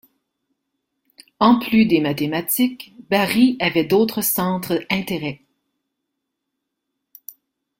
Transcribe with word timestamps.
En 1.37 1.59
plus 1.59 1.85
des 1.85 1.99
mathématiques, 1.99 2.95
Bari 3.11 3.55
avait 3.59 3.83
d'autres 3.85 4.23
centres 4.23 4.83
intérêts. 4.89 5.41